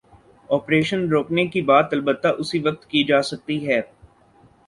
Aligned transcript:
Operation 0.49 1.07
روکنے 1.09 1.45
کی 1.47 1.61
بات، 1.61 1.93
البتہ 1.93 2.27
اسی 2.37 2.59
وقت 2.59 2.85
کی 2.85 3.03
جا 3.03 3.21
سکتی 3.21 3.67
ہے۔ 3.67 3.81